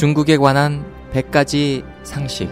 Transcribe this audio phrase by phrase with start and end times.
[0.00, 2.48] 중국에 관한 100가지 상식.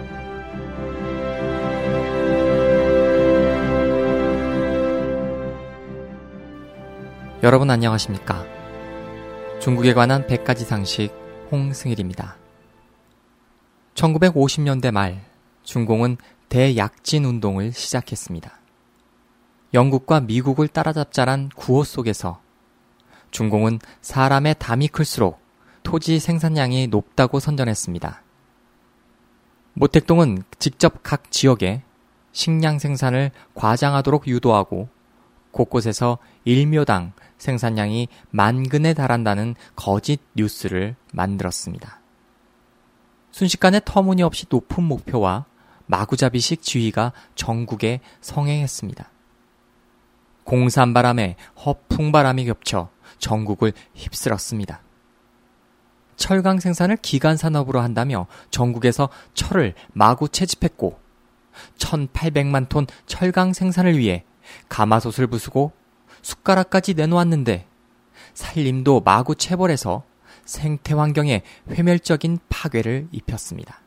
[7.42, 8.44] 여러분 안녕하십니까?
[9.62, 11.10] 중국에 관한 100가지 상식
[11.50, 12.36] 홍승일입니다.
[13.94, 15.24] 1950년대 말
[15.62, 16.18] 중공은
[16.50, 18.58] 대약진 운동을 시작했습니다.
[19.72, 22.42] 영국과 미국을 따라잡자란 구호 속에서
[23.30, 25.47] 중공은 사람의 담이 클수록
[25.88, 28.22] 토지 생산량이 높다고 선전했습니다.
[29.72, 31.82] 모택동은 직접 각 지역에
[32.30, 34.90] 식량 생산을 과장하도록 유도하고
[35.50, 42.02] 곳곳에서 일묘당 생산량이 만근에 달한다는 거짓 뉴스를 만들었습니다.
[43.30, 45.46] 순식간에 터무니없이 높은 목표와
[45.86, 49.10] 마구잡이식 지휘가 전국에 성행했습니다.
[50.44, 54.82] 공산바람에 허풍바람이 겹쳐 전국을 휩쓸었습니다.
[56.18, 60.98] 철강 생산을 기간 산업으로 한다며 전국에서 철을 마구 채집했고
[61.78, 64.24] 1800만 톤 철강 생산을 위해
[64.68, 65.72] 가마솥을 부수고
[66.20, 67.66] 숟가락까지 내놓았는데
[68.34, 70.04] 산림도 마구 체벌해서
[70.44, 73.80] 생태 환경에 회멸적인 파괴를 입혔습니다.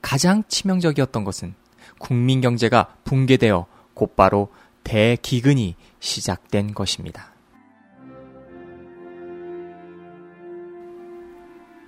[0.00, 1.54] 가장 치명적이었던 것은
[1.98, 4.52] 국민 경제가 붕괴되어 곧바로
[4.84, 7.31] 대기근이 시작된 것입니다.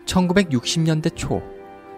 [0.07, 1.55] 1960년대 초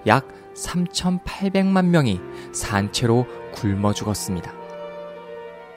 [0.07, 2.21] 약 3,800만 명이
[2.53, 4.53] 산채로 굶어 죽었습니다.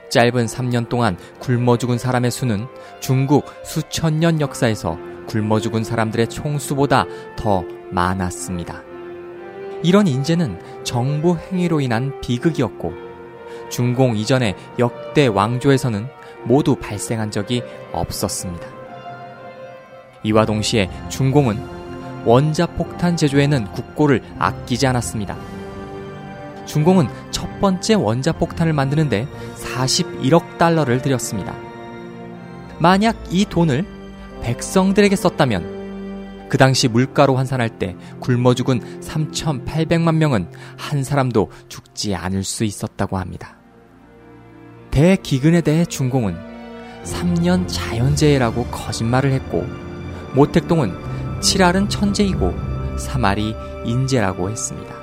[0.08, 2.66] 짧은 3년 동안 굶어 죽은 사람의 수는
[3.00, 7.06] 중국 수천 년 역사에서 굶어 죽은 사람들의 총수보다
[7.36, 8.82] 더 많았습니다.
[9.82, 12.92] 이런 인재는 정부 행위로 인한 비극이었고
[13.68, 16.06] 중공 이전의 역대 왕조에서는
[16.44, 18.66] 모두 발생한 적이 없었습니다.
[20.22, 21.79] 이와 동시에 중공은
[22.24, 25.36] 원자폭탄 제조에는 국고를 아끼지 않았습니다.
[26.66, 29.26] 중공은 첫 번째 원자폭탄을 만드는데
[29.56, 31.54] 41억 달러를 들였습니다.
[32.78, 33.84] 만약 이 돈을
[34.42, 42.42] 백성들에게 썼다면 그 당시 물가로 환산할 때 굶어 죽은 3,800만 명은 한 사람도 죽지 않을
[42.44, 43.56] 수 있었다고 합니다.
[44.90, 46.36] 대기근에 대해 중공은
[47.04, 49.64] 3년 자연재해라고 거짓말을 했고
[50.34, 51.09] 모택동은
[51.40, 52.54] 7알은 천재이고
[52.96, 54.94] 3알이 인재라고 했습니다.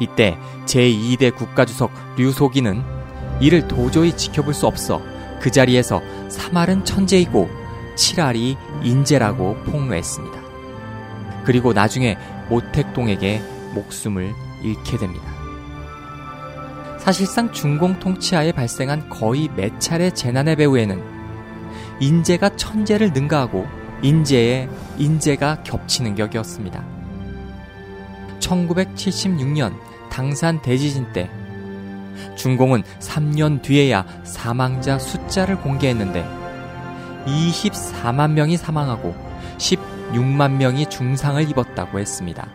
[0.00, 0.36] 이때
[0.66, 2.82] 제2대 국가주석 류소기는
[3.40, 5.00] 이를 도저히 지켜볼 수 없어
[5.40, 7.48] 그 자리에서 3알은 천재이고
[7.96, 10.40] 7알이 인재라고 폭로했습니다.
[11.44, 12.18] 그리고 나중에
[12.48, 13.40] 모택동에게
[13.74, 15.24] 목숨을 잃게 됩니다.
[16.98, 21.00] 사실상 중공 통치하에 발생한 거의 몇 차례 재난의 배후에는
[22.00, 23.66] 인재가 천재를 능가하고
[24.02, 24.68] 인재에
[24.98, 26.84] 인재가 겹치는 격이었습니다.
[28.40, 29.74] 1976년
[30.10, 31.30] 당산 대지진 때
[32.36, 36.24] 중공은 3년 뒤에야 사망자 숫자를 공개했는데
[37.26, 39.14] 24만 명이 사망하고
[39.58, 42.48] 16만 명이 중상을 입었다고 했습니다.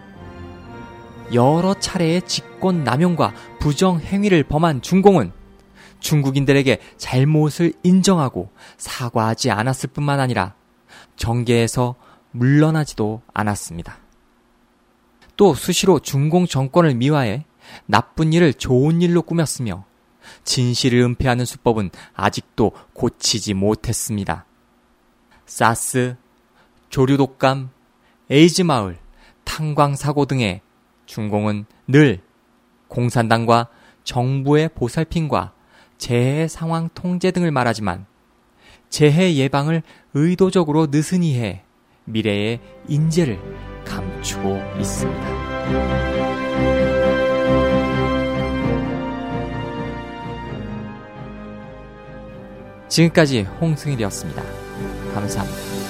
[1.34, 5.32] 여러 차례의 직권 남용과 부정 행위를 범한 중공은
[6.00, 10.56] 중국인들에게 잘못을 인정하고 사과하지 않았을 뿐만 아니라
[11.22, 11.94] 정계에서
[12.32, 14.00] 물러나지도 않았습니다.
[15.38, 17.46] 또 수시로 중공 정권을 미화해
[17.86, 19.86] 나쁜 일을 좋은 일로 꾸몄으며
[20.44, 24.46] 진실을 은폐하는 수법은 아직도 고치지 못했습니다.
[25.46, 26.16] 사스,
[26.90, 27.70] 조류독감,
[28.32, 28.98] 에이즈 마을,
[29.44, 30.62] 탄광 사고 등의
[31.06, 32.22] 중공은 늘
[32.88, 33.68] 공산당과
[34.04, 35.54] 정부의 보살핌과
[36.00, 38.08] 재해 상황 통제 등을 말하지만
[38.90, 39.84] 재해 예방을
[40.14, 41.64] 의도적으로 느슨히 해
[42.06, 43.40] 미래의 인재를
[43.86, 45.42] 감추고 있습니다.
[52.90, 54.44] 지금까지 홍승일이었습니다.
[55.14, 55.81] 감사합니다.